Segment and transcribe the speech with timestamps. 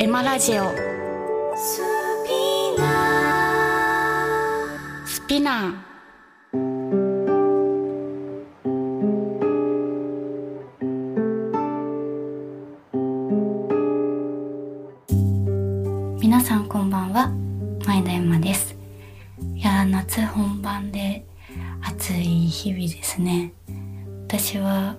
[0.00, 0.62] エマラジオ。
[1.56, 1.82] ス
[2.24, 2.86] ピナ
[5.04, 5.74] スピナー。
[16.20, 17.32] 皆さんこんばんは。
[17.84, 18.76] 前田山です。
[19.56, 21.26] いやー夏本番で
[21.82, 23.52] 暑い日々ですね。
[24.28, 24.94] 私は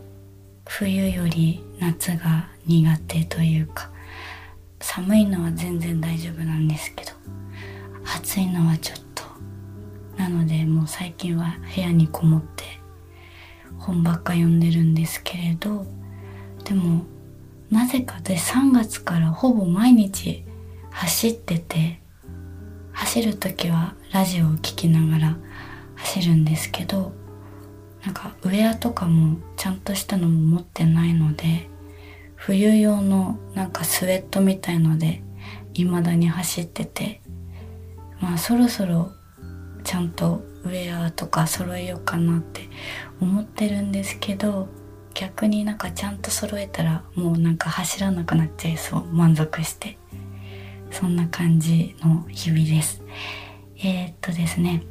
[47.79, 49.05] 走らなくなっちゃいそう。
[49.05, 49.97] 満足して。
[50.91, 53.01] そんな感じの日々です。
[53.77, 54.83] えー、っとですね。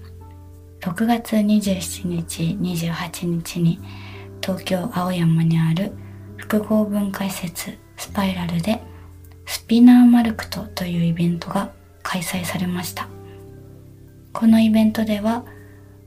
[0.81, 3.81] 6月27日28日に
[4.41, 5.93] 東京青山にある
[6.37, 8.81] 複合文化施設スパイラルで
[9.45, 11.73] スピナーマルクトというイベントが
[12.03, 13.09] 開催されました。
[14.33, 15.45] このイベントでは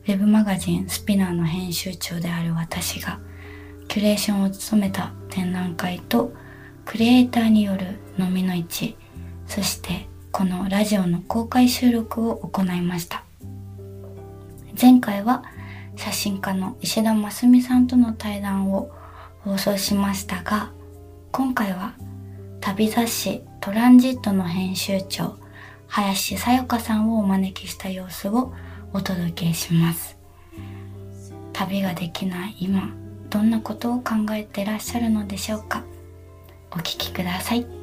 [0.08, 3.20] ウェブマガジンスピナーの編集長である私が
[3.88, 6.34] キュレーションを務めた展覧会と
[6.86, 8.98] クリエイターによる飲みの市
[9.48, 13.24] そしてこのラジオの公開収録を行いました。
[14.80, 15.44] 前回は
[15.96, 18.92] 写真家の石田真澄さんとの対談を
[19.42, 20.72] 放送しましたが
[21.32, 21.96] 今回は
[22.62, 25.38] 旅雑誌トランジットの編集長
[25.88, 28.54] 林さよかさんをお招きした様子を
[28.94, 30.18] お届けします。
[31.54, 32.90] 旅ができない今
[33.30, 35.84] どんなことを考えてらっしゃるのでしょうか？
[36.72, 37.81] お聴きください。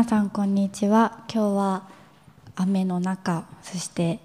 [0.00, 1.24] 皆さんこんにちは。
[1.30, 1.82] 今日は
[2.56, 4.18] 雨の中そして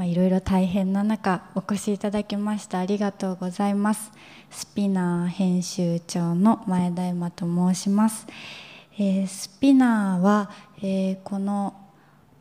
[0.00, 2.80] いろいろ大変な中お越しいただきました。
[2.80, 4.10] ありがとうございます。
[4.50, 8.26] スピナー編集長の前田山と申します、
[8.98, 11.74] えー、スピナーは、えー、この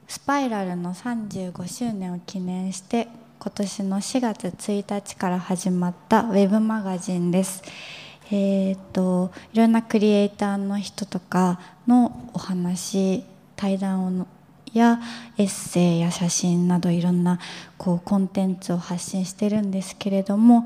[0.07, 7.61] スパイラルの35周年を記念して今年の4月1日から始まったウェブマガジンです。
[8.31, 13.23] えーと、いろんなクリエイターの人とかのお話
[13.55, 14.27] 対談を
[14.73, 14.99] や
[15.37, 17.39] エッセイや写真などいろんな
[17.77, 20.65] こうコンテンツを発信してるんですけれども、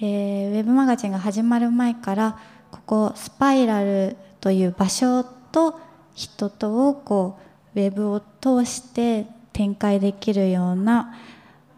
[0.00, 2.38] えー、ウェブマガジンが始まる前から
[2.70, 5.78] ここスパイラルという場所と
[6.14, 7.38] 人とをこ
[7.74, 11.14] うウェブを通して展開できるような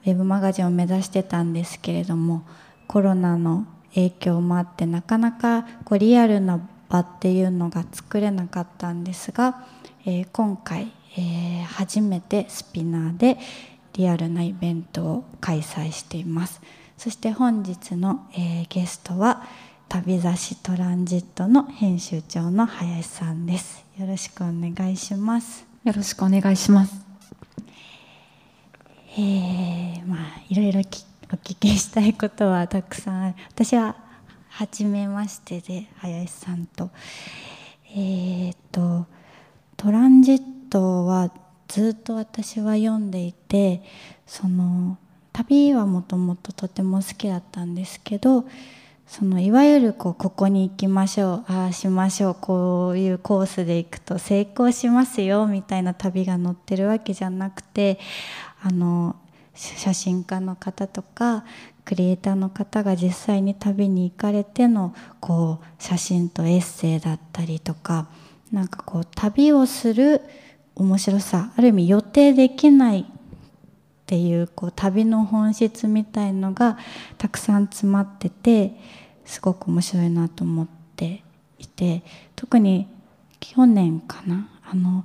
[0.06, 2.45] ウェブマガジンを目指してたんですけれども
[2.87, 9.67] コロナの影響もあってなかなかこうリアルな場っていうのが作れなかったんですが、
[10.05, 13.39] えー、今回、えー、初めてスピナーで
[13.94, 16.61] リアルなイベントを開催しています。
[16.97, 19.43] そして本日の、えー、ゲストは
[19.89, 23.85] 旅雑誌トランジットの編集長の林さんです。
[23.99, 25.67] よろしくお願いします。
[25.85, 26.94] よろしくお願いします。
[29.19, 30.19] えー、まあ
[30.49, 33.96] いろいろきお聞きしたいことはたくさん私は
[34.50, 36.90] 初めましてで林さんと。
[37.94, 39.06] えーっと
[39.79, 41.32] トランジットは
[41.69, 43.82] ずっと私は読んでいて
[44.26, 44.99] その
[45.32, 48.44] 旅はもともととても好きだったんですけど
[49.06, 57.99] そのいわゆるこうここに行きましょうああしましょうこういうコースで行くと成功しますよみたいな旅が載ってるわけじゃなくて
[58.62, 59.17] あの
[59.55, 61.45] 写真家の方とか
[61.85, 68.09] クリエイターの方が実際に旅に行かれてのこう写真とエッセイだったりとか
[68.51, 70.23] なんかこう旅をする
[70.75, 73.05] 面白さある意味予定できないっ
[74.07, 76.79] ていうこう旅の本質みたいのが
[77.19, 78.79] たくさん詰まってて
[79.25, 81.23] すごく面白いなと思って
[81.59, 82.03] いて
[82.37, 82.89] 特に
[83.41, 85.05] 去年かなあの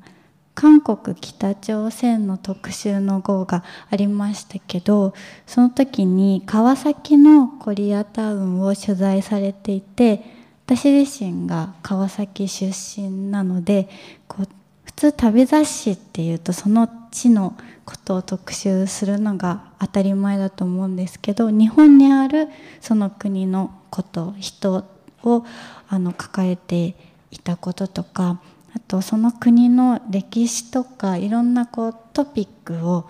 [0.58, 5.14] 韓国北朝鮮の特集の号がありましたけど
[5.46, 10.24] その時に川崎のコリアタウンを取材されていて
[10.66, 13.88] 私自身が川崎出身なので
[14.28, 14.48] こう
[14.84, 17.56] 普通旅雑誌っていうとその地の
[17.86, 22.48] ことを特集するのが当たり前だと思うんですけど日本にある
[22.82, 24.86] その国のこと人
[25.24, 25.46] を
[25.88, 26.96] あの書かれて
[27.30, 28.42] いたこととか
[28.88, 33.10] とその国の歴史とかいろんなこうトピックを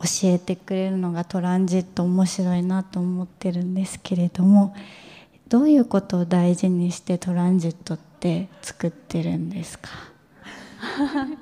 [0.00, 4.74] 教えてくれるのがトランジット面白いなと思ってるんですけれども
[5.48, 9.88] どういうことを大事にしてトランジットって作ってるんですか？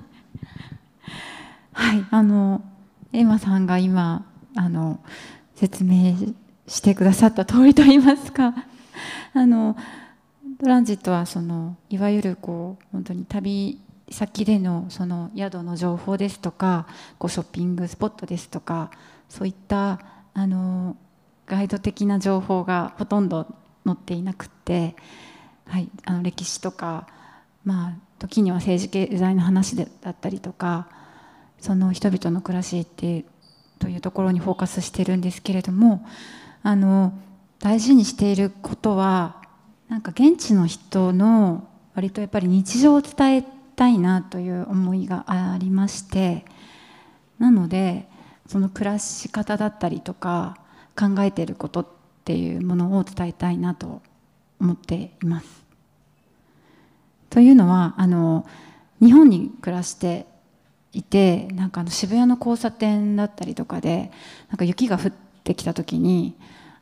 [1.72, 2.62] はい、あの
[3.12, 4.24] エマさんが今
[4.54, 5.00] あの
[5.56, 6.14] 説明
[6.68, 8.54] してくださった通りと言いますか。
[9.34, 9.76] あの
[10.64, 13.78] トランジットはそのいわゆるこう本当に旅
[14.10, 16.86] 先でのその宿の情報ですとか
[17.18, 18.90] こうショッピングスポットですとか
[19.28, 20.00] そういった
[20.32, 20.96] あの
[21.44, 23.46] ガイド的な情報がほとんど
[23.84, 24.96] 載っていなくて、
[25.66, 27.08] はい、あの歴史とか
[27.62, 30.88] まあ時には政治経済の話だったりとか
[31.58, 33.26] その人々の暮らしって
[33.78, 36.06] というところにフォーカスしてるんですけれども
[36.62, 37.12] あの
[37.58, 39.43] 大事にしていることは
[39.88, 43.44] なんか現地の人の割とやっぱり日常を伝え
[43.76, 46.44] たいなという思いがありまして
[47.38, 48.08] なので
[48.46, 50.56] その暮らし方だったりとか
[50.98, 51.86] 考えていることっ
[52.24, 54.02] ていうものを伝えたいなと
[54.60, 55.64] 思っています。
[57.30, 58.46] というのはあの
[59.00, 60.26] 日本に暮らして
[60.92, 64.12] いてなんかあの渋谷の交差点だったりとかで
[64.48, 66.36] なんか雪が降ってきた時に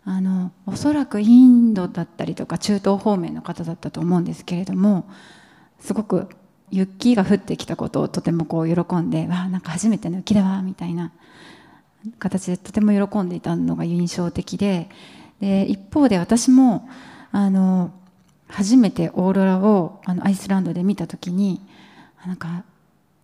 [0.05, 5.09] あのおそらくインドだったりとか中東方面の方だったと思うんですけれども
[5.79, 6.29] すごく
[6.71, 11.13] 雪が降ってきたことをとてもこう喜んで「わあなんか初めての雪だわ」みたいな
[12.19, 14.89] 形でとても喜んでいたのが印象的で
[15.41, 16.89] で一方で私も
[17.31, 17.93] あの
[18.49, 21.61] 初めてオーロラをあのアイスランドで見た時に
[22.27, 22.65] なんか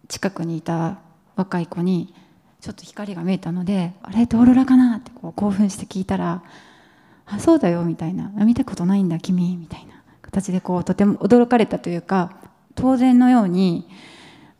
[0.08, 0.98] 近くにいた
[1.36, 2.14] 若い子に
[2.60, 6.42] ちょっと光が見えたので「あれってオーロラかな?」ってこう興奮して聞いたら
[7.26, 12.32] 「あそうだよ」みたいな「見たことないんだ君」みたいな形でこうとても驚かれたというか
[12.74, 13.88] 当然のように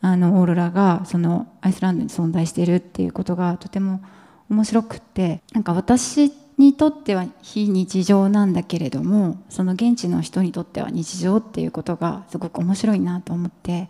[0.00, 4.00] あのオーロラがそのアイスランドに存在しているっていうことがとても
[4.48, 13.88] 面白くってなんか私にとっては非日常なんだけれどもその現地の人にとっては日常っていうことがすごく面白いなと思って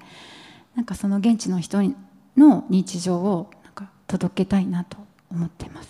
[0.74, 1.78] なんかその現地の人
[2.36, 3.50] の日常を
[4.08, 4.96] 届けたいなと
[5.30, 5.88] 思ってます。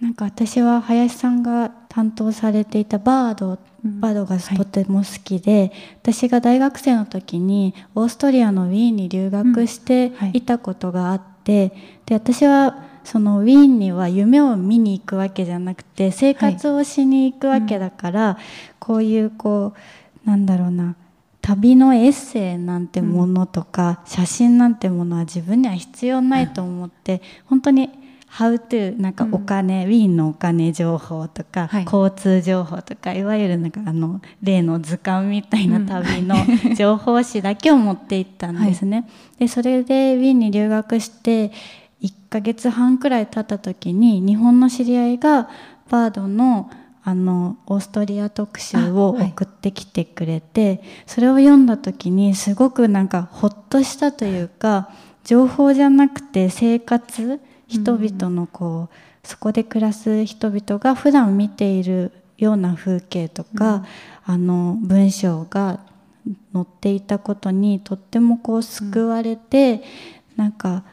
[0.00, 4.00] なんか私は林さんが担当されていたバード、うん。
[4.00, 10.30] バードがとても好きで、私が大学生の時にオーストリアのウィーンに留学してうんはい。
[10.34, 11.72] いたことがあって、
[12.06, 18.38] で私はそのウィーンには夢を見に行くわけじゃなくて生活をしに行くわけだから、
[18.78, 19.74] こういうこ
[20.24, 20.96] うなんだろうな
[21.42, 27.90] 旅のエッセイなんてものとか、写真なんてものは自分には必要ないと思って、本当に
[28.30, 31.84] 「How to」なんかお金、ウィーンのお金情報とか、はい。
[31.84, 36.36] 交通情報とかいわゆるなんかあの例の図鑑みたいな旅の
[36.76, 39.08] 情報誌だけを持って行ったんですね。
[39.38, 41.52] でそれでウィーンに留学して
[42.02, 45.48] 1ヶ月半くらい経った時に日本の知り合いが
[45.88, 46.70] バードの
[47.02, 54.90] あのオーストリア特集を送ってきてくれて、それを読んだ時にすごくなんかほっとしたというか
[55.24, 63.84] 情報じゃなくて生活人々のこう、そこで暮らす人々が普段見ているような風景とか、
[64.24, 65.80] あの文章が
[66.52, 69.82] 載っていたことにとってもこう救われて、
[70.36, 70.84] なんか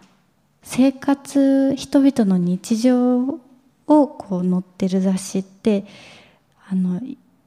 [0.64, 3.40] 生活人々の日常
[3.88, 5.86] をこう載ってる雑誌って
[6.70, 7.02] あの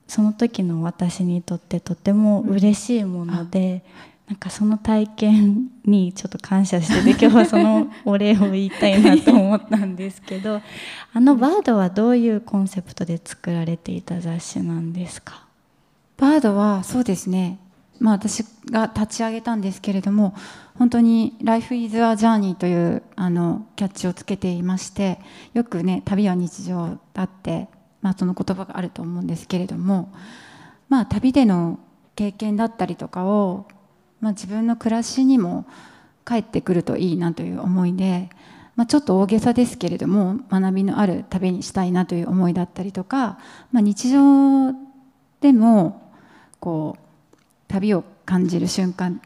[0.08, 3.84] その時の私にとってとても嬉しいもので、
[4.26, 10.62] なんかその体験にちょっと感謝してて今日は そのお礼を言いたいなと思ったんですけど
[11.12, 15.44] あのバードはどういうコンセプトで作られていた雑誌なんですか？
[16.16, 17.58] バードはそうですね
[18.00, 20.34] まあ私が立ち上げたんですけれども
[20.76, 25.20] 本当に「Life is a Journey」というあのキャッチをつけていまして
[25.54, 27.68] よくね旅は日常だって、
[28.02, 30.12] まあ、その言葉があると思うんですけれども
[30.88, 31.78] まあ旅での
[32.16, 33.66] 経験だったりとかを
[34.20, 35.66] まあ、自分の暮らしにも
[36.26, 38.28] 帰ってくるといいなという思いで、
[38.76, 43.38] まあ、ちょっと大げさですけれども学びのある旅にしたいなという思いだったりとか、
[43.72, 44.72] まあ、日常
[45.40, 46.12] でも
[46.60, 47.00] こう
[47.70, 49.20] 旅を感じる瞬間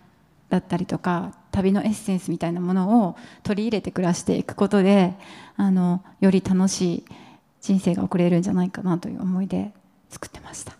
[0.50, 5.14] だったりとか旅のエッセンスみたいなものを取り入れて暮らしていくことで
[5.56, 7.04] あのより楽しい
[7.60, 9.72] 人生が送れるんじゃないかなという思いで
[10.10, 10.76] 作ってました。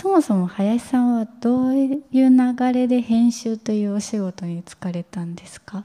[0.00, 5.82] そもそも林さんはどういう流れで編集というお仕事に就かれたんですか？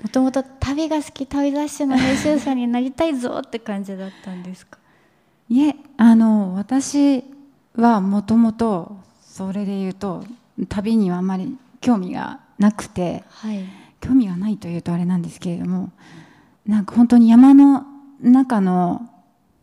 [0.00, 4.78] もともと旅が好き旅雑誌の編集者になりたいぞって感じだったんですか？
[5.48, 7.24] いえあの私
[7.74, 10.24] はもともとそれで言うと
[10.68, 13.64] 旅にはあまり興味がなくてはい。
[14.00, 15.90] 興味がないというとあれなんですけれども
[16.66, 17.84] なんか本当に山の
[18.20, 19.10] 中の、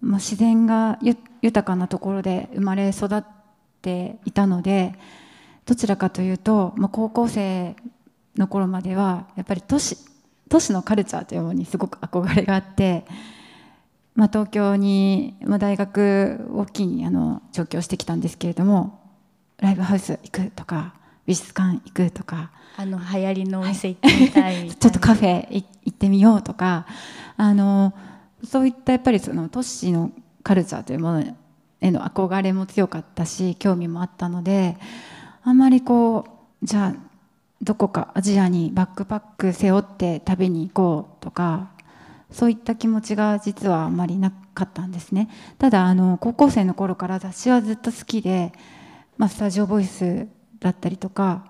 [0.02, 3.43] まあ、自然がゆ豊かなところで生まれ育って
[4.26, 4.96] いたので
[5.66, 7.76] どちらかというと、まあ、高校生
[8.38, 9.98] の頃まではやっぱり都市
[10.50, 13.06] 都市のカルチャーというものにすごく憧れがあって、
[14.16, 19.00] まあ、東京に、まあ、大学を機にあの上京してきたんですけれども
[19.58, 20.94] ライブハウス行くとか
[21.26, 24.76] 美術館行くとかあの流行りのお店行ってみたいみたいな。
[24.76, 26.86] ちょっとカフェい行ってみようとか
[27.38, 27.94] あの
[28.44, 30.12] そういったやっぱりその都市の
[30.44, 31.36] カルチャーというもの
[31.84, 34.78] への憧れも強かったし興味もあったので
[35.44, 36.26] あんまりこ
[36.62, 37.14] うじゃあ
[37.62, 41.72] どこかアジアにバックパック背負って旅に行こうとか
[42.32, 45.30] そういった気持ちが実はあんまりなかったんですね。
[45.60, 48.54] ただあの高校生の頃から雑誌はずっと好きで、
[49.18, 50.28] まあ、スタジオボイス
[50.60, 51.46] だったりとか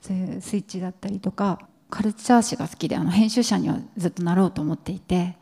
[0.00, 1.58] そういうスイッチだったりとか
[1.90, 5.36] カルチャー誌が好きであの編集者にはずっとなろうと思っていて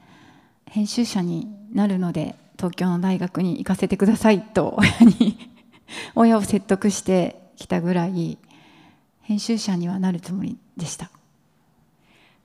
[0.66, 5.50] 編集者になるので東京の大学に行かせてくださいと親に
[6.14, 8.37] 親を説得してきたぐらい
[9.23, 11.11] 編集者にはなるつもりでした。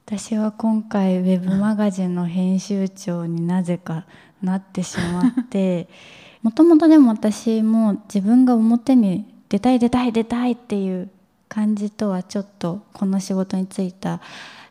[0.05, 4.05] 私は今回ウェブマガジンの編集長になぜか
[4.41, 5.89] なってしまって
[6.43, 11.09] もともとでも私も自分が表に出たい出たい出たいっていう
[11.49, 14.21] 感じとはちょっとこの仕事に就いた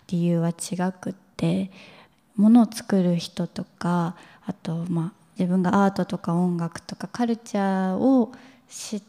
[0.07, 1.71] 理由は違くって
[2.37, 4.15] ものを作る人とか
[4.47, 8.33] あとまあ自分がアートとか音楽とかカルチャーを
[8.69, 9.03] 知っ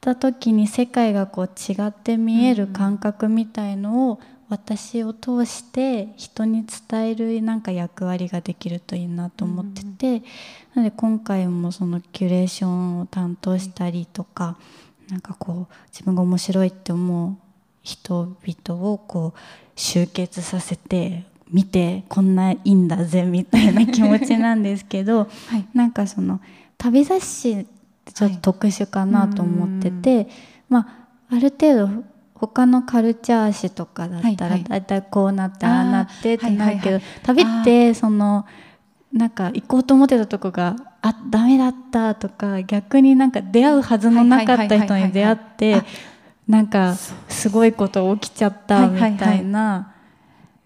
[0.00, 10.26] た時に世界がこう違って見える感覚みたいのを私を通して人に伝えるなんか役割ができるといいなと思ってて、
[10.74, 14.58] なので今回もそのキュレーションを担当したりとか、
[15.08, 17.36] なんかこう自分が面白いって思う
[17.82, 19.38] 人々をこう
[19.76, 25.24] 集結させて見てこんないいんだぜみたいな気持ちなんですけど、は
[25.58, 25.66] い。
[25.74, 26.40] なんかその
[26.78, 27.64] 旅雑誌っ
[28.04, 30.28] てちょっと特殊かなと思ってて、
[30.68, 32.04] まあある程度
[32.34, 34.64] 他のカルチャー誌とかだったらはいはい。
[34.64, 37.42] だいたいこうなってああなってってなるけど、はいはいはい。
[37.42, 38.46] 旅ってその
[39.12, 45.82] なんか行こうと思ってたとこがあダメだったとか逆になんか出会うはずのなかった人に出会って
[46.46, 49.94] なんかすごいこと起きちゃったみたいな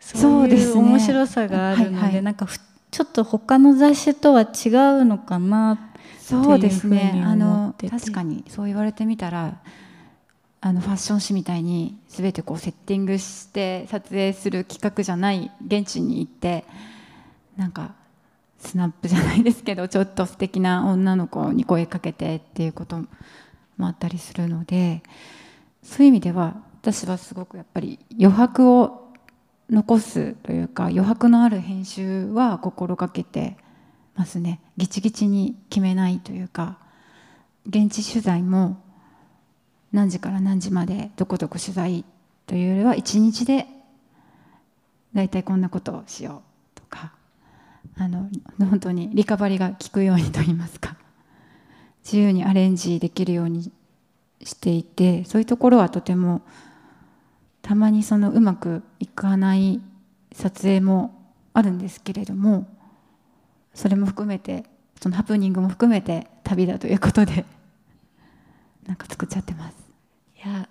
[0.04, 2.46] そういう面白さがあるのでなんか
[2.90, 7.22] ちょっと他の雑誌とは違うのかなそうですね。
[7.24, 9.60] あの確かにそう言われてみたら
[10.60, 16.64] あのファッション誌みたいに全てこうセッティングして撮影する企画じゃない現地に行って
[17.56, 17.94] なんか
[18.58, 22.96] スナップじゃないですけどちょっと素敵な女の子に声かけてっていうこと
[23.76, 25.02] もあったりするので
[25.82, 29.03] そういう意味では私はすごくやっぱり余白を
[29.70, 33.56] 残すというか余白のある編集は心がけて
[34.14, 34.60] ますね。
[34.76, 36.78] ギチギチに決めないというか
[37.66, 38.82] 現地取材も
[39.92, 42.04] 何時から何時までどこどこ取材
[42.46, 43.66] というよりは一日で
[45.14, 46.42] 大体こんなことをしよ
[46.76, 47.12] うとか
[47.96, 48.28] あの
[48.58, 50.96] 本当にリカバリが効くようにと言いますか。
[52.04, 53.72] 自由にアレンジできるように
[54.42, 56.42] していてそういうところはとても
[57.64, 59.80] たまにそのうまくいかない
[60.32, 62.68] 撮影もあるんですけれども
[63.72, 64.64] それも含めて
[65.00, 67.46] そのハプニングも含めて旅だということで
[68.86, 69.76] なんか作っちゃってます。
[70.44, 70.68] いや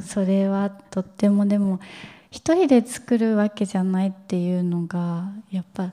[0.00, 1.78] それはとってもでも
[2.32, 5.92] 一人で作るわけじゃないっていうのがやっぱ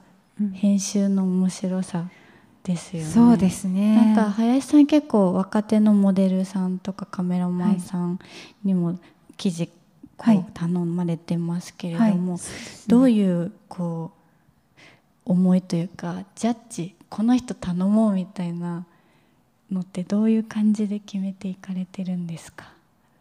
[0.54, 2.10] 編集の面白さ
[2.63, 3.10] ですよね。
[3.10, 8.18] そうですねなんか林さん結構若手のモデルさんとかカメラマンさん
[8.63, 8.98] にも
[9.38, 9.70] 記事
[10.17, 12.39] こう頼まれてますけれども、
[12.88, 14.12] どういうこ
[15.25, 18.86] う思いというかジャッジこの人頼もうみたいな
[19.72, 22.65] のってどういう感じで決めていかれてるんですか？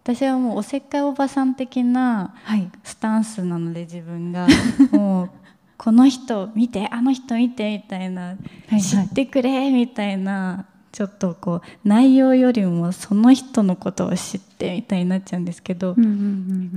[0.04, 2.34] 私はもうおせっかいおばさん的な
[2.82, 4.46] スタンスなので自分が。
[4.92, 5.30] もう
[5.78, 8.37] この人見てあの人見てみたいな、
[8.80, 15.96] 知ってくれみたいなちょっとこう内容よりもその人のことを知ってみたいになっちゃうんですけど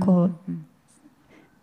[0.00, 0.32] こう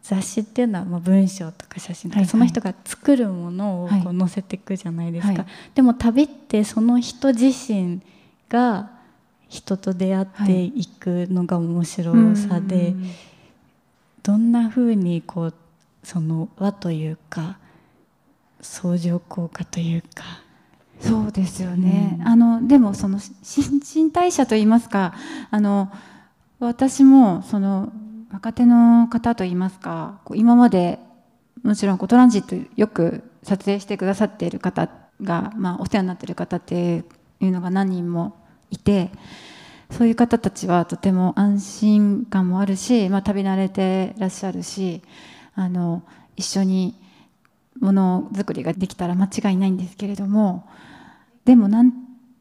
[0.03, 8.01] 雑誌っていうのはまあ文章とか写真とか、その人が作るものをこう載せていくじゃないですか、でも旅ってその人自身
[8.49, 8.91] が
[9.47, 12.93] 人と出会っていくのが面白さで、
[14.21, 15.53] どんなふうにこう
[16.03, 17.57] その輪というか
[18.61, 20.42] 相乗効果というか。
[21.03, 25.13] そうですよね、うん、あのでもその新陳代謝といいますか
[25.51, 25.91] あの
[26.59, 27.91] 私もその
[28.31, 30.99] 若手の方といいますか今まで
[31.61, 34.89] もちろんトランジットよく撮影してくださっている方
[35.21, 37.03] が、まあ、お世話になっている方って
[37.39, 38.35] いうのが何人も
[38.71, 39.11] いて
[39.91, 45.03] そういう方たちはとても安心感もあるし、まあ、旅慣れてらっしゃるし
[45.53, 46.01] あの
[46.35, 46.99] 一緒に
[47.79, 50.67] ものづくりができたら間違いないんですけれども
[51.45, 51.93] でもなん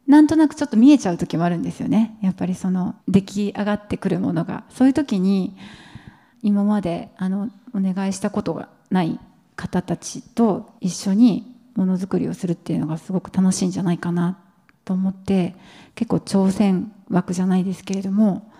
[0.07, 5.55] なんとなくちょっと見えちゃう時もあるんですよねやっぱりその出来上がってくるものがそういう時に
[6.41, 9.19] 今まであのお願いしたことがない
[9.55, 14.37] 方たちと一緒にものづくりをするっていうのがすごく楽しいんじゃないかな
[14.83, 15.55] と思って
[15.95, 18.51] 結構挑戦枠じゃないですけれども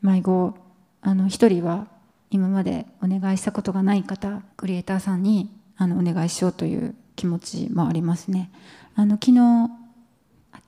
[0.00, 0.54] 迷子
[1.02, 1.86] あの一人は
[2.30, 8.50] 今までお願いしたことがない方クリエイターさんにあのお願いしようという気持ちもありますね。
[8.94, 9.70] あの昨日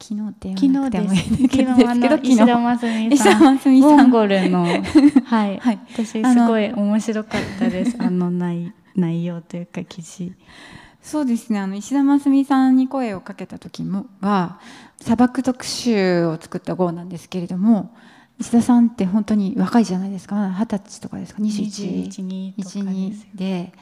[0.00, 1.48] 昨日って言わなくてもいいです。
[1.48, 3.80] けど石田真澄さん。
[3.80, 7.96] モンゴルのはい、はい、私すごい面白かったです。
[8.00, 10.32] あの内内容というか記事。
[11.02, 11.58] そうですね。
[11.58, 14.58] あの石田真澄さんに声をかけた時もは
[15.00, 17.94] 砂漠特集を作った号なんですけれども
[18.38, 20.48] 石田さんって本当に若いじゃないですか。
[20.48, 23.72] 二十歳とかですか？2112で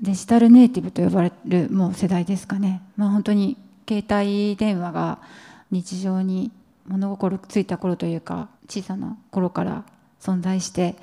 [0.00, 3.56] デジタルネイティブと呼ばれるもう世代ですかね、まあ、本当に
[3.88, 5.20] 携帯電話が
[5.70, 6.50] 日常に
[6.86, 9.84] 物心ついた頃というか小さな頃から
[10.20, 10.96] 存在して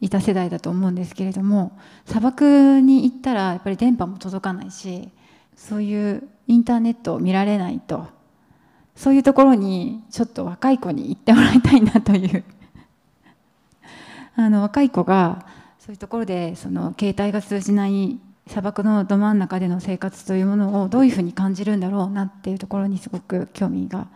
[0.00, 5.08] いた世代だと思うんですけれども砂漠に行ったらやっぱり電波も届かないし
[5.56, 8.06] そういうインターネットを見られないと
[8.94, 12.44] そういうところにちょっと若い子に行ってもらいたいなという。
[14.36, 15.46] あの若い子が
[15.78, 24.06] そういうところでその携帯が通じない砂漠のど真ん中での生活というものをどういうふうに感じるんだろうなっていうところにすごく興味が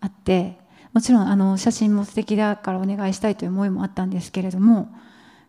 [0.00, 0.56] あって
[0.92, 4.88] もちろんあの写真も素敵だからお願いしたいという思いもあったんですけれども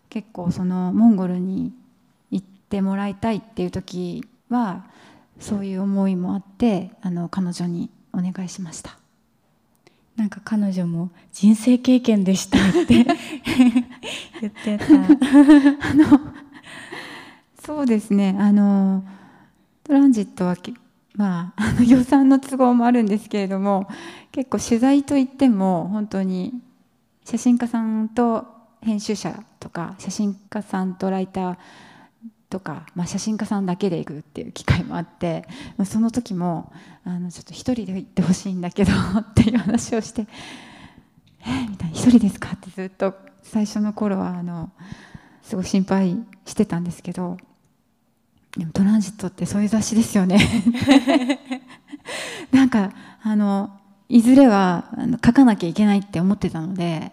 [0.10, 1.74] 結構そのモンゴルに
[2.32, 4.86] 行ってもらいたいっていう時は
[5.40, 8.98] そういう思いもあってあの彼女にお願いしました。
[10.16, 13.04] なんか彼女も人生経験でしたって
[14.40, 14.86] 言ってた。
[15.92, 16.45] あの
[17.66, 19.04] そうですねあの
[19.84, 20.56] トランジットは
[21.16, 23.88] まあ、 あの予算の都合もあるんですけれども
[24.32, 26.54] 結構取材といっても本当に
[27.24, 28.46] 写真家さんと
[28.82, 31.58] 編集者とか写真家さんとライター
[32.50, 35.48] とか、まあ、写真家さんだけで行くっていう機会もあって
[35.86, 36.72] その時も
[37.04, 40.28] あのちょっと一人で行ってほしいんだけどっていう話をして
[41.46, 44.70] 「えみたいな「一人ですか?」ってずっと最初の頃はあの
[45.42, 47.38] すごい心配してたんですけど
[48.58, 50.40] でもトランジットってそういう雑誌ですよね。
[52.52, 52.92] なんか
[53.22, 53.72] あの
[54.08, 57.12] いずれはあの書かなきゃいけないって思ってたので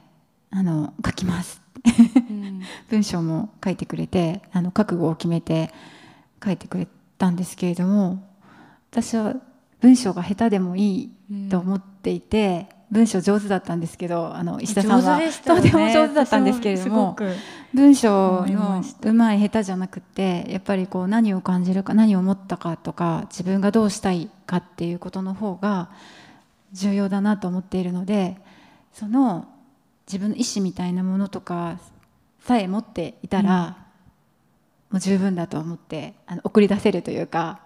[0.51, 1.61] あの書きます。
[2.91, 5.73] 文章も書いてくれてあの覚悟を決めて
[6.45, 8.23] 書いてくれたんですけれども
[8.91, 9.35] 私は
[9.81, 17.17] 文章が下手でもいいと思っていて、文章上手だったんですけどあの石田さんは、とても上手だったんですけれども
[17.73, 25.89] 文章のうまい下手じゃなくてやっぱりこう何を感じるか何を思ったかとか自分がどうしたいかっていうことの方が
[26.75, 28.37] 重要だなと思っているので
[28.93, 29.49] その
[30.07, 31.79] 自分の意思みたいなものとか
[32.41, 33.79] さえ持っていたら、
[34.91, 37.61] もう十分だと思ってあの送り出せるというか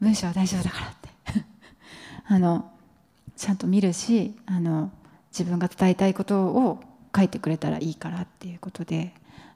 [0.00, 1.44] 文章は大丈夫だからって
[2.26, 2.69] あの
[3.40, 4.92] ちゃんと見るしあの
[5.32, 6.80] 自分が伝えたいことを
[7.16, 9.14] 書いてくれたらいいからっていうことで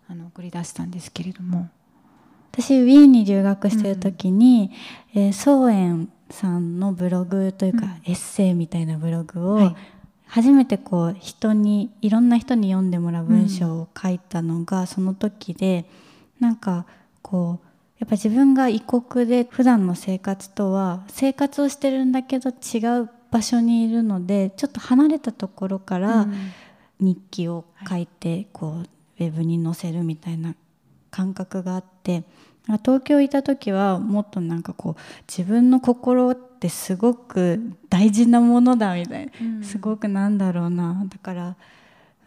[0.09, 1.69] あの送り出したんですけれども。
[2.53, 4.71] 私ウィーンに留学してる時に、
[5.13, 9.77] えーソーエンさんのブログというか、エッセイみたいなブログを、はい。
[10.29, 15.85] 初めてこう人にいろんな人に読んでもらう文章を書いたのがその時で、
[16.39, 16.87] なんか
[17.23, 17.67] こう
[17.99, 26.53] やっぱ自分が異国で普段の生活とは生活をしてるんだけど違う場所にいるのでちょっと離れたところから、うん。
[27.01, 28.83] 日記を書いてこ
[29.19, 30.55] うウェブに載せるみたいな
[31.11, 32.25] 感覚があって
[32.83, 41.05] 東京いた時はもっとなんかこう自分の心ってすごく大事なものだみたいな、すごくなんだろうな。
[41.07, 41.57] だから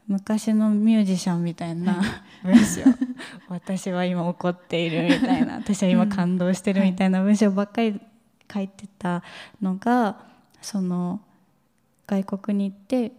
[0.07, 2.01] 昔のミュージシャンみたいな
[2.43, 2.81] 文章
[3.49, 7.99] 私は今怒っているみたいな私は今感動してるみたいな文章ばっかり
[8.53, 9.23] 書いてた
[9.59, 10.17] のが
[10.67, 11.21] その
[12.07, 13.13] 外国に行って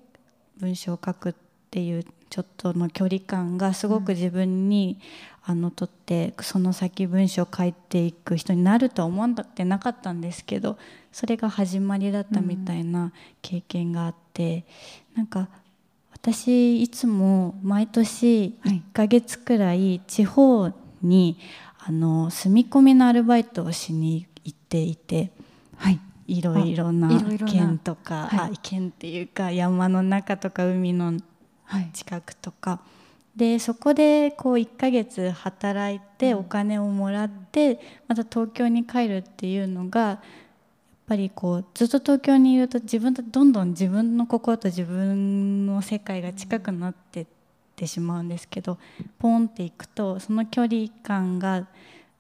[0.59, 1.35] 文章を書くっ
[1.71, 5.01] ていうちょっとの距離感がすごく自分に、
[5.45, 10.77] あのとってその先文章を書いていく人になるとは思ってなかったんですけど
[11.11, 14.67] それが始まりだったみたいな経験があって、
[15.17, 15.49] なんか
[16.13, 21.39] 私いつも毎年1ヶ月くらい地方に
[21.79, 25.33] あの住み込みのアルバイトをしに行っていて。
[25.79, 25.99] はい
[26.29, 27.09] いろいろな
[27.47, 28.51] 県とか、はい。
[28.53, 31.15] あ県っていうか山の中とか海の
[31.65, 31.91] はい。
[31.93, 32.81] 近くとか。
[33.35, 36.39] でそこでこう1ヶ月働いてうん。
[36.41, 40.21] お金をもらってまた東京に帰るっていうのがやっ
[41.07, 47.27] ぱりこうずっと東京にいると自分とどんどん自分の心と自分の世界が近くなってっ
[47.77, 48.77] てしまうんですけど
[49.21, 51.67] ポンっていくとその距離感が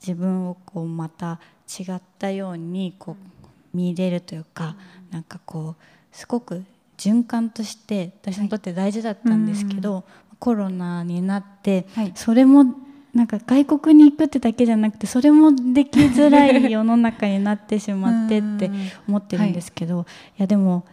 [0.00, 3.37] 自分をこうまた違ったようにこう
[3.78, 4.76] 見れるというか
[5.10, 6.64] なんかこうすごく
[6.96, 10.04] 循環として私にとって大事だったんですけど、
[10.40, 12.12] コロナになってはい。
[12.14, 12.64] それも
[13.14, 18.70] なんか外国に行くってだけじゃなくてそれもできづらい世の中になってしまってって
[19.08, 20.06] 思ってるんですけど、
[20.38, 20.84] い、やでも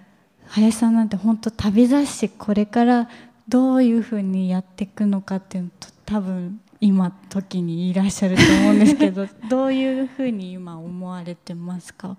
[0.48, 3.10] 林さんなんて本当旅雑誌これから
[3.48, 12.18] どういうふうにやっていくのかっていうのと多分今時にいらっしゃると思うんですけど どういうふうに今思われてますか？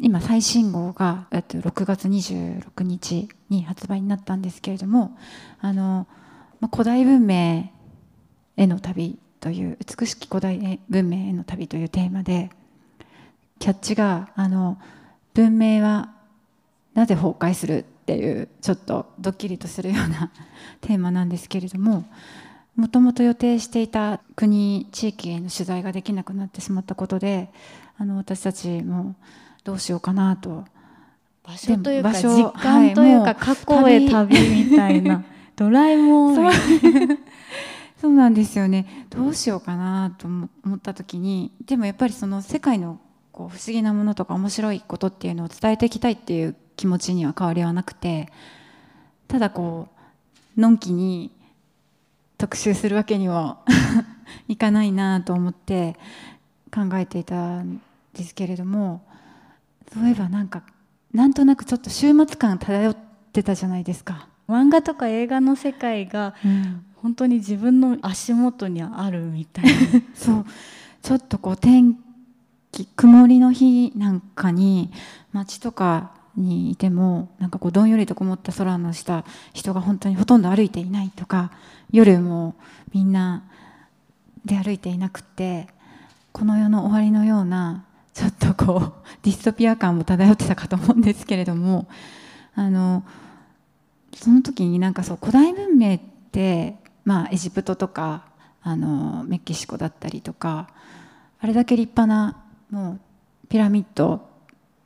[0.00, 5.16] 今最新号が6月26日に発売になったんですけれども
[5.60, 6.08] あの、
[6.58, 7.70] まあ、古代文明
[8.56, 12.50] への旅という美しき古代文明への旅というテーマで
[13.60, 14.78] キャッチがあの
[15.32, 16.12] 文明は
[16.94, 20.32] なぜ崩壊するっていうちょっとドッキリとするような
[20.80, 22.04] テーマなんですけれども
[22.74, 27.52] もともと予定していた国地域への取材ができなくなってしまったことで
[27.96, 29.14] あの私たちも
[29.64, 30.64] どうしようかなと。
[31.42, 35.24] 場所というか実感というはいか過去へ旅みたいな。
[35.56, 36.34] ドラえもん。
[36.34, 36.50] そう。
[38.10, 39.06] なんですよね。
[39.08, 42.98] どうしようかなと思思った時にでもやっぱりその世界の
[43.32, 48.30] こう不思議なものとか面白いことっていうのを伝えていきたいっていう気持ちには変わりはなくて
[49.26, 49.88] ただこ
[50.56, 51.30] うのんきに
[52.38, 53.58] 特集するわけには
[54.48, 55.96] いかないなと思って
[56.72, 57.80] 考えていたん
[58.12, 59.02] ですけれども
[59.94, 60.62] そういえばなんか
[61.12, 62.96] なんとなくちょっと週末感漂っ
[63.32, 64.28] てたじゃないですか。
[64.48, 66.34] 漫画とか映画の世界が
[66.96, 69.70] 本当に自分の足元にあるみたいな。
[70.14, 70.46] そう。
[71.02, 71.96] ちょっとこう天
[72.72, 74.90] き曇りの日なんかに
[75.32, 81.52] 街とかにいてもなんかこうどんよりとこもった空の下人が本当にほとんど歩いていないとか
[81.92, 82.56] 夜も
[82.92, 83.44] みんな
[84.44, 85.68] で歩いていなくって
[86.32, 91.88] この世の終わりのようなちょっとこうディストピア感も漂ってたかと思うんですけれども
[92.54, 93.04] あの
[94.14, 96.00] その時になんかそう古代文明っ
[96.30, 98.24] てまあエジプトとか
[98.62, 100.70] あのメキシコだったりとか
[101.40, 103.00] あれだけ立派なもう
[103.48, 104.26] ピラミッド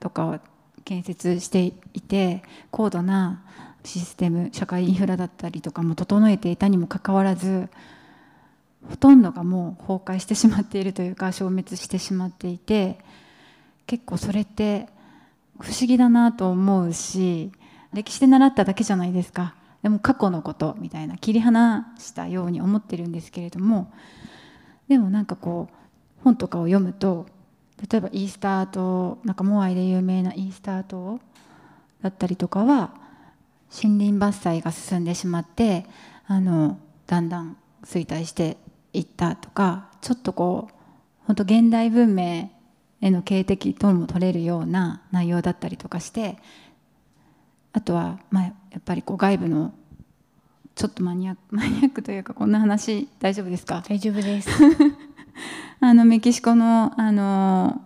[0.01, 0.39] とかを
[0.85, 3.43] 建設していて高度な
[3.85, 7.69] システム社会インフラだったりとかも整えていたにもかかわらず
[8.89, 12.99] ほとんどがもう崩壊してしまっているというか消滅してしまっていて
[13.87, 14.89] 結構それって
[15.59, 17.51] 不思議だなと思うし
[17.93, 19.55] 歴史で習っただけじゃないですか。
[19.83, 23.93] でも過去のことみたいな切り離したように思ってるんですけれども
[24.89, 25.75] でもなんかこう
[26.25, 27.27] 本とかを読むと
[27.89, 31.21] 例えばイースター島なんかモアイで有名なイースター島
[32.03, 32.93] だったりとかは
[33.71, 35.87] 森林伐採が進んでしまって
[36.27, 38.57] あのだんだん衰退して
[38.93, 40.75] いったとかちょっとこう
[41.27, 42.51] 本当現代文明
[43.01, 46.39] への警笛とも取れるような内容だったりとかして
[47.73, 49.73] あとは、まあ、やっぱりこう外部の
[50.75, 53.83] ちょっとマニア マニアックというかこんな話大丈夫ですか？
[53.89, 54.49] 大丈夫です。
[55.81, 57.83] あのメキシコのあの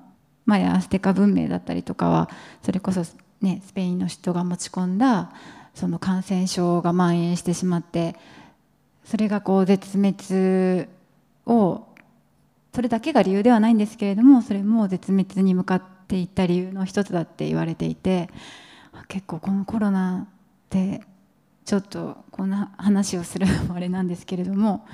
[0.46, 2.28] マヤアステカ文明だったりとかは
[2.62, 3.02] それこそ、
[3.40, 5.30] ね、スペインの人が持ち込んだ
[5.74, 8.16] その感染症が蔓延してしまって
[9.12, 10.88] それがこう絶滅
[11.44, 11.86] を
[12.74, 18.30] それだけが理由ではないんですけれどもそれも絶滅に向かっていった理由の一つだって言われていて
[19.08, 20.28] 結構このコロナっ
[20.70, 21.02] て
[21.66, 24.86] ちょっとこんな話をするあれなんですけれども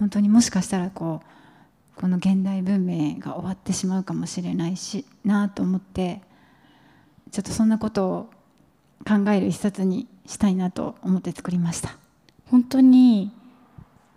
[0.00, 6.20] 本当にもしかしたらこうこの現代文明が終わってしまうかもしれないしなと思って
[7.30, 8.30] ちょっとそんなことを
[9.06, 11.96] 考える一冊にしたいなと思って作りました。
[12.50, 13.30] 本当に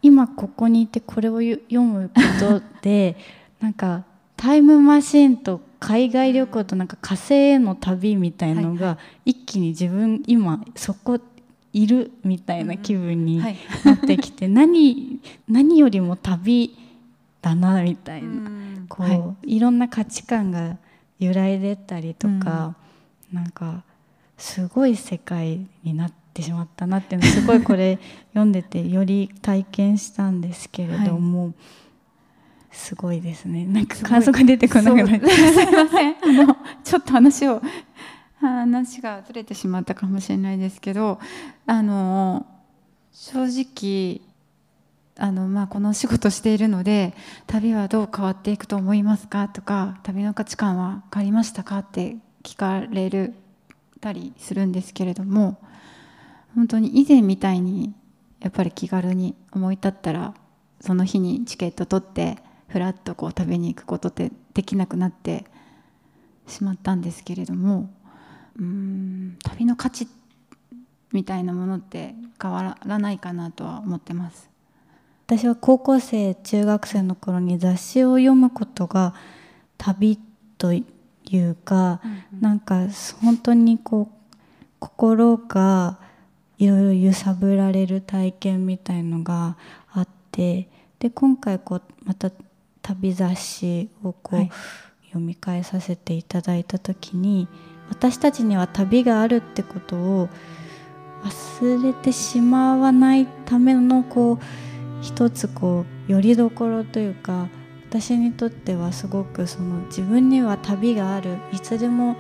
[0.06, 3.18] 今ここにいてこれを読むことで
[3.60, 4.04] なんか
[4.38, 11.20] タイムマシンと海外旅行となんか火星への旅みたいのが一気に自分今そこ
[11.74, 13.40] いるみたいな気分に
[13.84, 16.78] なってきて、何何よりも旅
[17.42, 18.50] だなみたいな、
[18.88, 20.78] こう、はい、いろんな価値観が
[21.20, 22.76] 揺らいでたりとか、
[23.34, 23.84] うん、なんか
[24.38, 31.46] すごい世界になってしまったなっていうのすごいこれ読んでてより体験したんですけれども。
[31.46, 31.54] はい
[32.76, 33.66] すごいですね。
[33.66, 36.16] なんか感想が出てこなくなっすいません。
[36.44, 37.62] あのちょっと話を
[38.40, 41.20] 話がずれてしまったかもしれないですけど、
[41.66, 42.46] あの
[43.14, 44.22] 正直
[45.18, 47.14] あのまあこのお仕事しているので
[47.48, 53.34] 旅はどう変わっていくと思いますかとか旅の価値観は変わりましたかって聞かれる
[54.02, 55.58] たりするんですけれども
[56.56, 57.94] 本当に以前みたいに
[58.42, 60.34] やっぱり気軽に思い立ったら
[60.80, 62.38] その日にチケット取って
[62.68, 65.46] ふらっとこう食べに行くことってできなくなって
[66.48, 67.90] しまったんですけれども
[68.60, 70.08] うん旅の価値
[71.12, 74.50] みたいなものって変わらないかなとは思ってます。
[75.28, 79.16] 私は高校生中学生の頃に雑誌を読むことが
[79.78, 80.20] 旅
[80.60, 80.84] とい
[81.34, 82.88] うか、うんうん、なんか
[83.22, 84.36] 本当にこう
[84.80, 85.98] 心が
[86.58, 89.58] いろいろ揺さぶられる体験みたいのが
[89.92, 90.68] あって
[91.00, 92.32] で今回こうまた
[92.82, 94.52] 旅雑誌をこう、はい、
[95.08, 97.48] 読み返させていただいた時に
[97.90, 100.30] 私たちには旅があるってことを
[101.24, 104.40] 忘れてしまわないためのこう
[105.02, 107.48] 一つこうよりどころというか
[107.90, 112.16] 私にとってはすごくその自分には旅があるいつでも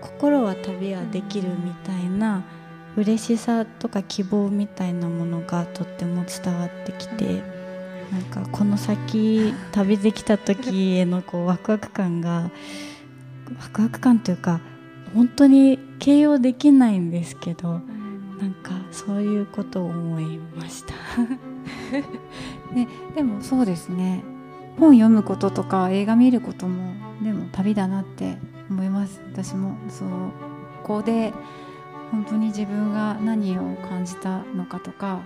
[0.00, 2.44] 心は旅ができるみたいな
[2.96, 7.60] 嬉しさとか希望みたいなものがとっても伝わってきて。
[8.10, 12.50] なんかこの先旅できた時へのこうワクワク感が
[13.60, 14.60] ワクワク感というか
[15.14, 17.80] 本当に形容できないんですけど
[18.40, 20.94] なんかそういうことを思いました。
[22.74, 24.24] ね、でもそうですね。
[24.78, 28.38] 本読むこととか映画見ることもでも旅だなって
[28.70, 29.20] 思います。
[29.32, 30.08] 私もそう
[30.82, 31.32] ここで
[32.10, 35.22] 本当に自分が何を感じたのかとか、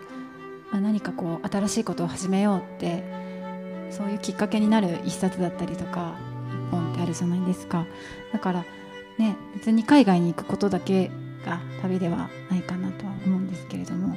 [0.73, 3.05] 何かこう新しいことを始めようって
[3.91, 6.17] そういうきっかけになる一冊だったりとか
[6.51, 7.87] 一本ってあるじゃないですか
[8.33, 8.65] だから
[9.19, 11.11] ね別に海外に行くことだけ
[11.47, 14.17] が旅ではないかなとは思うんですけれども。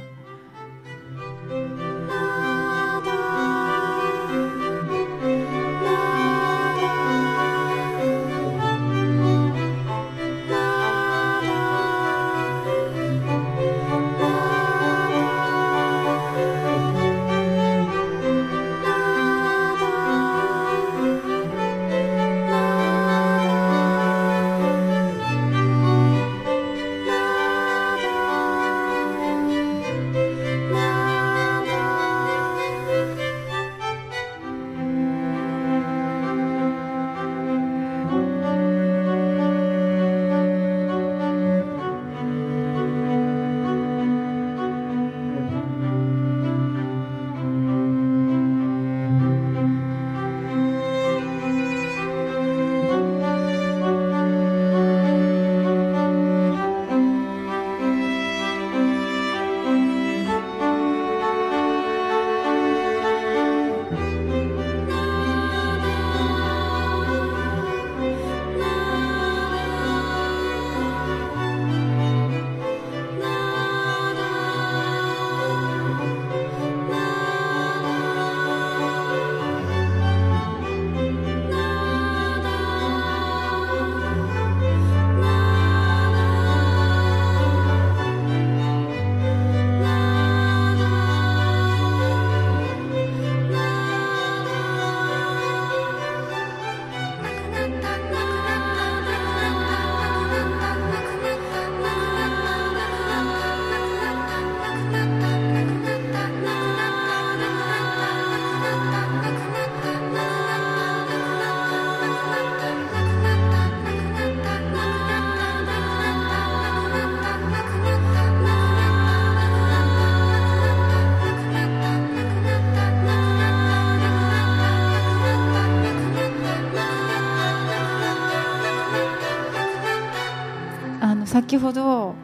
[131.38, 132.16] 先ほど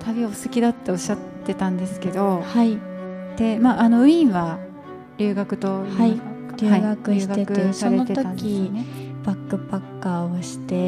[0.00, 2.78] 旅お好きだっておっしゃってたんですけどはい。
[3.38, 4.58] で、まあ、あのウィーンは
[5.16, 6.20] 留学とはい。
[6.58, 8.84] 留学してて留学されてたんですよね。
[9.24, 10.84] バックパッカーをして、はい。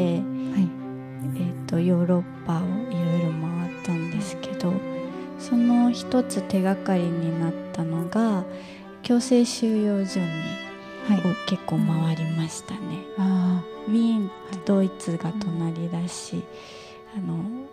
[1.37, 4.71] えー、とヨーロッパをいろいろ回ったんですけど
[5.39, 8.45] その一つ手がかりになったのが
[9.01, 10.27] 強制収容所に
[11.07, 11.17] はい。
[11.17, 12.79] を結構回りましたね。
[13.17, 14.29] あウィーン
[14.65, 16.43] とドイツが隣だし、
[17.15, 17.67] あの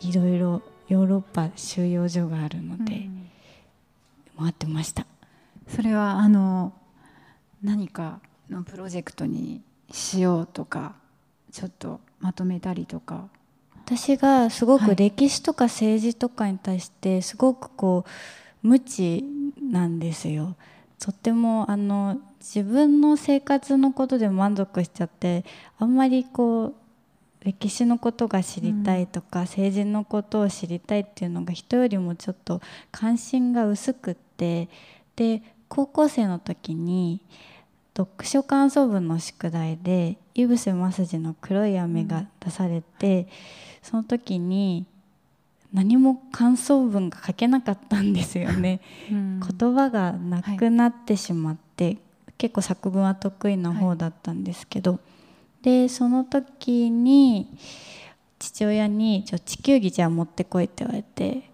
[0.00, 3.08] いろいろヨーロッパ収容所があるのーで、
[4.38, 5.06] 回ってました。
[5.68, 6.72] それはあの
[7.62, 10.94] 何かのプロジェクトにしようとか
[11.52, 13.28] ちょっとまとめたりとか
[13.84, 18.04] 私がすごはいく歴史とか政治とかに対してすごくこ
[18.62, 19.24] う無知
[19.60, 20.56] なんですよ。
[20.98, 25.44] とってもあの自分の生活のことで満足しちゃって
[25.78, 26.74] あんまりこう
[27.42, 34.68] 歴史のことが知りたいとか、政治のことを知りたいっていうのが人よりもちょっと関心が薄くって
[35.16, 37.20] で高校生の時に
[37.96, 43.28] 読書感想文の宿題で井伏正治の「黒い雨」が出されて、
[43.82, 44.86] その時に
[45.72, 48.80] 何も感想文が書けなかったんですよね。
[49.08, 51.98] 言葉がなくなってしまって、
[52.38, 54.98] 結構作文は得意な方だったんですけど、
[55.62, 57.48] でその時に
[58.38, 61.50] 父親に「ちょ地球儀じゃあ持ってこい」って言われて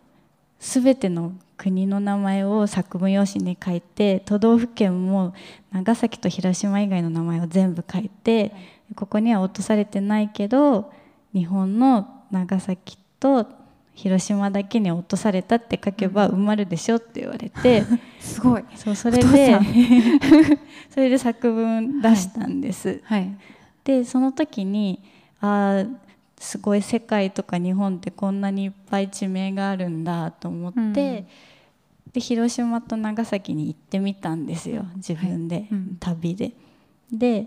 [0.61, 5.35] 全ての国の名前を作文用紙に書いて都道府県も
[5.73, 8.53] 長崎と広島以外の名前を全部書いて、
[8.95, 10.93] ここには落とされてないけど
[11.33, 13.47] 日本の長崎と
[13.95, 17.85] 広島だけに落とされたって書けば埋まるでしょって言われて、
[18.21, 18.65] すごい。
[18.75, 19.59] そうそれで
[20.91, 23.01] それで作文出したんです。
[23.05, 23.37] はい
[23.87, 25.01] でその時に
[25.41, 25.97] あー
[26.39, 30.93] すごい世界とか日本ってこんなにいっぱい地名があるんだと思って、うん。
[30.93, 35.97] で広島と長崎に行ってみたんですよ自分で、うん。
[36.01, 36.53] 旅で。
[37.13, 37.47] で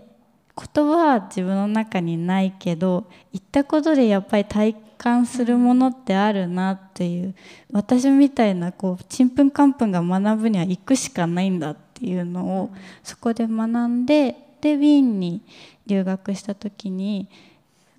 [0.56, 7.34] 言葉は自分の中にないけど行ったことでやっぱり体感するものってあるなっていう
[7.72, 12.70] 私みたいなこうちんぷんかんぷんが学ぶには行くしかないんだっていうのを
[13.02, 15.42] そこで学んででウィーンに
[15.86, 17.28] 留学した時に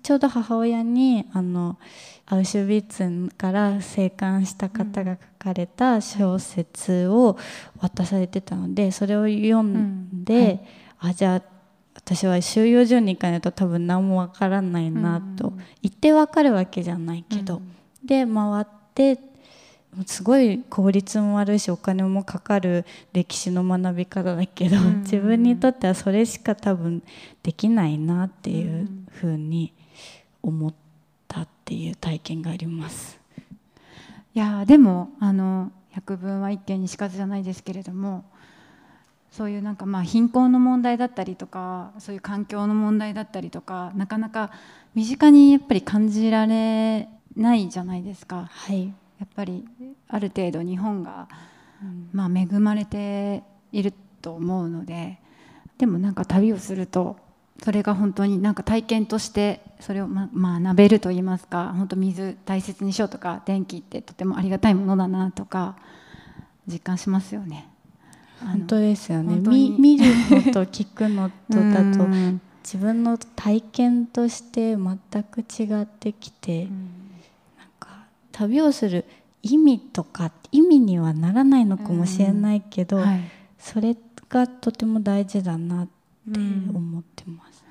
[0.02, 1.78] ちょうど母親にあの
[2.26, 7.36] アウシュビッツから生還した方が書かれた小説を
[7.78, 10.60] 渡されてたのでそれを読んで、うんはい。
[11.10, 11.42] あじゃあ
[11.94, 15.58] 私は収容所に行かないと多分何もわからないなと、うん。
[15.82, 17.60] 行ってわかるわけじゃないけど、
[18.04, 19.18] で回って
[20.06, 25.00] すごい効率も悪いしお金もかかる歴史の学び方だけど、うん。
[25.00, 27.02] 自分にとってはそれしか多分
[27.42, 29.72] できないなっていうふうに
[30.42, 30.74] 思っ
[31.28, 33.18] たっていう体験があります。
[34.34, 38.24] いやーでもあの百聞は一見にしかずじゃないですけれども
[39.30, 44.50] そういうなんかまあ貧困の問題だったりとかそういう環境の問題だったりとかなかなか
[44.94, 48.48] 身近にやっぱり感じられないじゃないですか。
[48.50, 49.64] はい、やっぱり
[50.08, 51.28] ある程度日本が、
[52.12, 55.20] まあ、恵まれていると思うので
[55.78, 57.16] でもなんか旅をすると
[57.62, 65.76] それが本当になんか体験としてそれをま学べると言いますか本当水大切にしようとか電気ってとてもありがたいものだなとか
[66.66, 67.68] 実感しますよね。
[68.40, 69.36] 本当ですよね。
[69.36, 72.40] 見 見るのと聞くのとだとうん。
[72.64, 76.70] 自分の体験として全く違ってきて、なん。
[76.70, 77.01] か
[78.32, 79.04] 旅をする
[79.42, 83.20] 意味とか意味にはならないのかもしれないけど、はい。
[83.58, 83.96] それ
[84.28, 85.92] がとても大事だなって
[86.26, 87.64] うん思ってます。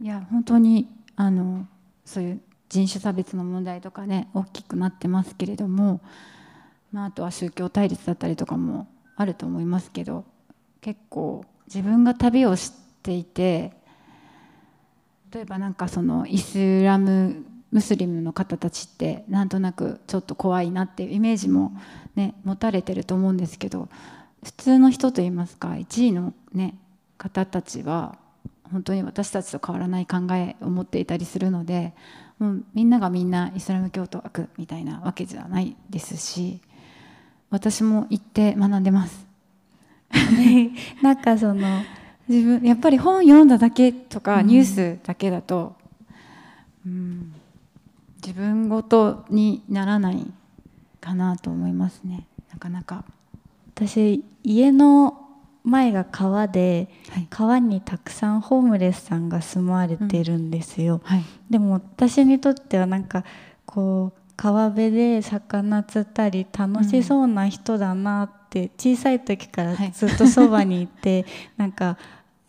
[0.00, 1.66] いや本当にあの
[2.04, 6.00] そういう人種差別の問題とかね大きくなってますけれども、
[6.90, 10.24] まあ、あとは宗教対立だったりとかもあると思いますけど
[10.80, 13.72] 結構自分が旅をしていて
[15.32, 21.72] 例えばなんかそのイスラムムスリムの方たちってなんとなくちょっと怖いなっていうイメージも
[22.14, 23.88] ね持たれてると思うんですけど
[24.44, 26.76] 普通の人といいますか一位のね
[27.16, 28.18] 方たちは
[28.70, 31.94] 本当に私たちと変わらない考えを持っていたりするので
[32.38, 36.60] もうみんながみんなイスラム教徒悪みたいなわけじゃないですし
[37.50, 39.26] 私も行って学んでます。
[41.02, 41.82] なんかその
[42.28, 44.46] 自分やっぱり本読んだだけとかうん。
[44.46, 45.76] ニュースだけだと、
[46.86, 47.34] うん、
[48.24, 50.26] 自分ごとにならない
[51.00, 52.26] かなと思いますね。
[52.52, 53.04] なかなか、
[53.74, 55.18] 私家の
[55.64, 57.26] 前が川ではい。
[57.30, 61.00] 川にたくさんホームレスさんが住まわれてるんですよ。
[61.04, 61.24] はい。
[61.50, 63.24] でも私にとってはなんか
[63.64, 71.96] こう川辺で魚釣ったり楽しそうな人だなって小さい時からはいずっとそばにいて、なんか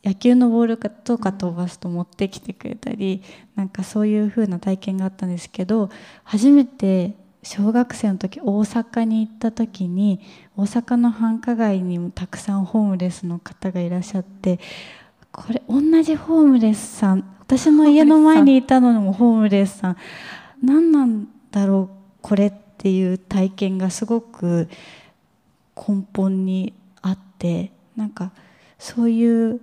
[0.03, 3.23] 野球のボールとか飛ばすと持ってきてくれたり
[3.55, 5.89] なんかそういう風な体験があったんですけど
[6.23, 10.19] 初めて小学生の時大阪に行った時に
[10.55, 14.59] 大阪の繁華街にもたくさんホームレスの方がいらっしゃって
[15.31, 19.97] これ同じホームレスさん私の家の前にいたのもホームレスさん。
[20.63, 24.69] 何なんだろうこれっていう体験がすごく
[25.75, 28.31] 根本にあってなんか
[28.79, 29.59] そういう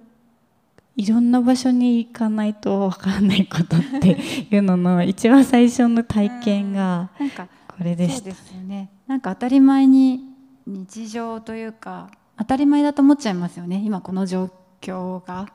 [1.01, 4.19] いろんな場所に行かないと分からないことって
[4.51, 7.11] いうのの一番最初の体験が
[7.69, 8.17] これでした。
[8.19, 8.91] そうですよね。
[9.07, 10.21] なんか当たり前に
[10.67, 13.83] 日常というか当たり前だと思っちゃいますよね。
[13.85, 15.53] 今この状況が。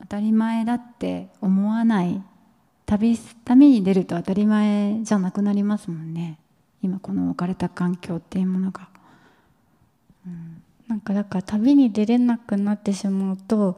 [0.00, 2.22] 当たり前だって思わない。
[2.86, 6.38] 旅旅に出ると当たり前じゃなくなりますもんね。
[6.82, 8.88] 今この置かれた環境っていうものが、
[10.26, 13.76] うん、なんかだから旅に出れなくなってしまうと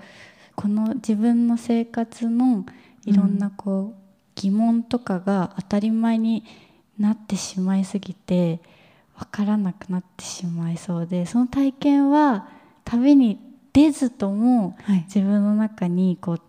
[0.59, 2.66] この自分の生活の
[3.06, 3.98] いろんなこう、
[4.34, 6.42] 疑問とかが当たり前に
[6.98, 8.61] なってしまいすぎて
[9.16, 12.48] 分からなくなってしまいそうでその体験は
[12.84, 13.38] 旅に
[13.72, 15.04] 出ずともはい。
[15.06, 16.40] 自分の中にこう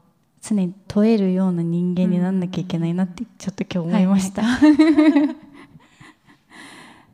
[0.42, 4.42] 常に問えるような人間にならなきゃいけないなってちょっと今日思いました。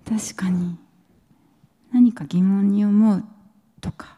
[0.07, 0.77] 確かに。
[1.91, 3.25] 何か疑問に思う
[3.81, 4.17] とか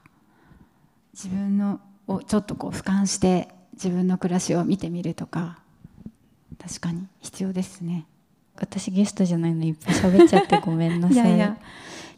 [1.14, 5.60] 自分のをちょっとこう俯瞰して自分の暮らしを見てみるとか
[6.60, 8.06] 確かに必要ですね。
[8.60, 11.18] 私ゲストじゃないのにいっぱい喋っちゃってごめんなさい。
[11.18, 11.58] いやいや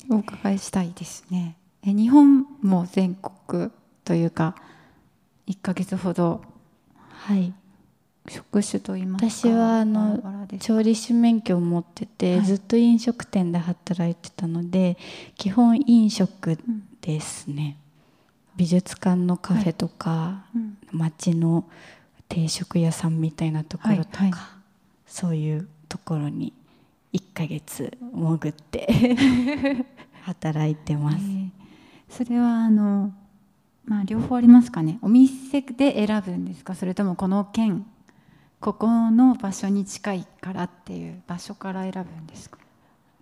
[0.10, 1.58] お伺いしたいですね。
[1.84, 3.72] え日本も全国
[4.04, 4.56] というか
[5.48, 6.42] 1ヶ月ほど
[7.10, 7.54] はい
[8.28, 14.98] 職種といいますか私はあの調理師免許を持ってて、はいずっと飲食店で働いてたので
[15.36, 16.58] 基本飲食
[17.02, 17.78] ですね、
[18.60, 20.78] 美術館のカフェとか、うん。
[20.92, 21.64] 街の
[22.28, 24.58] 定食屋さんみたいなところとか、
[25.08, 26.52] そういうところに
[27.14, 29.16] 1ヶ月潜って
[30.24, 31.50] 働いてます、えー
[32.10, 33.14] それはあの
[33.86, 34.98] まあ両方ありますかね。
[35.04, 36.76] お店で選ぶんですか？
[36.76, 37.86] それともこの県
[38.60, 42.58] ここの場所に近いからっていう場所から選ぶんですか？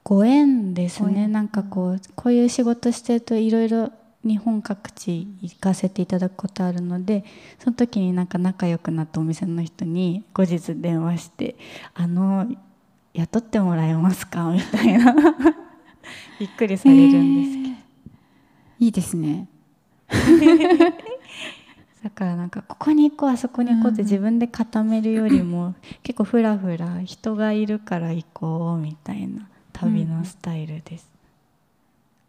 [0.03, 1.27] ご縁ですね。
[1.27, 3.91] なんかこうこういう仕事してるといろいろ
[4.27, 7.23] 日本各地行かせていただくことあるので
[7.59, 11.55] その時になんか仲良くなったお店の人に後日電話して
[11.95, 12.47] 「あの
[13.13, 15.15] 雇ってもらえますか?」みたいな。
[16.39, 18.85] びっくりされるんですけど、えー。
[18.85, 19.47] いいですね。
[22.03, 31.16] だからなんかここに行こうあそこに行こうって自分で固めるよりも結構ふらふら人がいるから行こうみたいな旅のスタイルです。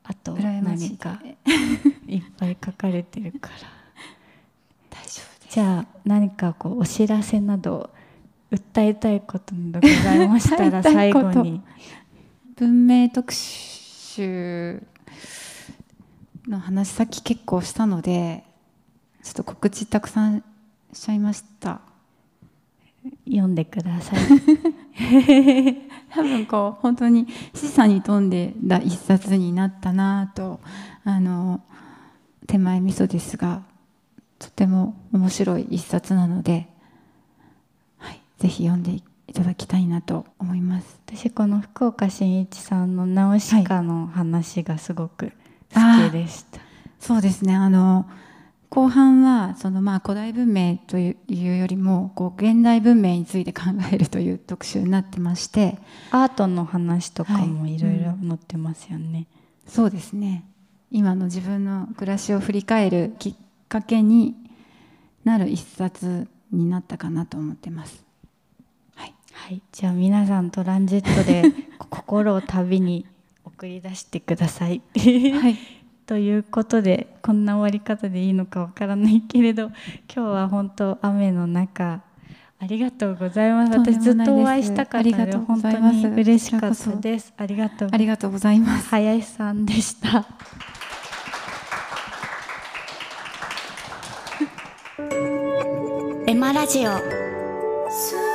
[0.09, 1.21] あと何か
[2.07, 3.57] いっぱい書かれてるから。
[4.89, 5.47] 大丈夫です。
[5.51, 7.91] じゃあ何かこうお知らせなど
[8.51, 11.61] 訴えたいことなどございましたら 最後に。
[12.57, 14.83] 文明特集
[16.49, 18.43] の話さっき結構したので
[19.23, 20.43] ちょっと告知たくさん
[20.93, 21.83] しちゃいました。
[23.27, 24.21] 読んでください。
[26.11, 30.61] 多分こう本当に示唆に富んでた一冊になったなと
[31.05, 31.61] あの
[32.47, 33.63] 手前味噌ですが
[34.39, 36.69] とても面白い一冊なので、
[37.99, 41.01] はい、ぜひ読んでいただきたいなと思います。
[41.07, 45.33] 私この福岡伸一さんのナウシカの話がすごく
[45.75, 46.61] 好きでした。
[46.99, 48.09] そうですねあの
[48.79, 53.63] 後半はそのまあ古代文明というよりもこう現代文明について考
[53.93, 55.79] えるという特集になってまして
[56.13, 59.27] アートの話とかもはいいろいろ載ってますよね。
[59.67, 60.45] そうですね
[60.93, 63.35] 今の自分の暮らしを振り返るきっ
[63.69, 64.37] かけに
[65.25, 68.05] なる一冊になったかなと思ってます。
[68.95, 71.43] はい、はい、じゃあ皆さんトランジットで
[71.81, 73.07] 心を旅に
[73.45, 74.81] 送り出してください。
[74.95, 75.59] はい、
[76.09, 79.65] ということでこんな終わり方でいいのかわからないけれど
[80.13, 82.01] 今日は本当雨の中
[82.61, 83.73] ありがとうございます。
[83.73, 85.97] 私ずっとお会いしたかったありがとうごので本当ざいます。
[85.97, 87.33] に嬉しかったです。
[87.37, 88.89] ありがとうありがとうございます。
[88.89, 90.27] 林さんでした。
[96.27, 98.28] エマラジオ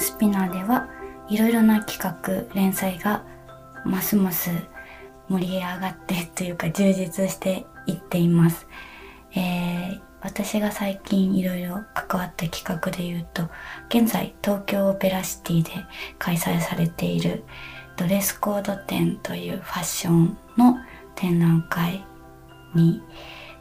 [0.00, 0.88] スピナーでは
[1.28, 3.24] いろいろな企画連載が
[3.84, 4.50] ますます
[5.28, 8.66] 盛り上がってというか充実していっています、
[9.34, 13.48] えー私が最近いろいろ関わった企画で言うと
[13.88, 15.70] 現在東京オペラシティで
[16.18, 17.44] 開催されている
[17.96, 20.76] ドレスコード展というファッションの
[21.14, 22.04] 展覧会
[22.74, 23.02] に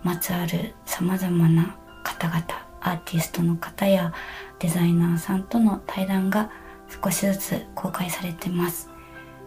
[0.04, 2.46] まつわる様々な方々
[2.82, 4.14] アーティストの方や
[4.60, 6.52] デザイナーさんとの対談が
[7.04, 8.90] 少しずつ公開されてます。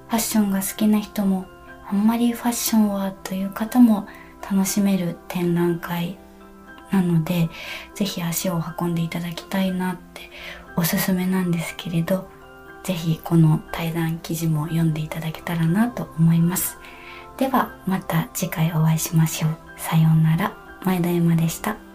[0.08, 1.46] ファッションが好きな人も
[1.88, 4.06] あんまりファッションはという方も
[4.42, 6.18] 楽しめる展覧会
[6.90, 7.48] なので
[7.94, 10.30] ぜひ足を運んでいただきたいなって
[10.76, 12.28] おすすめなんですけれど
[12.84, 16.78] ぜひこの対談記事も読んでいただけたらなと思います。
[17.36, 19.56] ではまた次回お会いしましょう。
[19.78, 20.62] さようなら。
[20.84, 21.91] 前田山でした。